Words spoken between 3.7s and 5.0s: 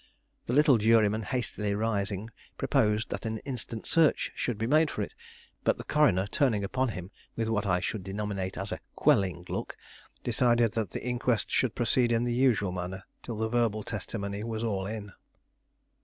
search should be made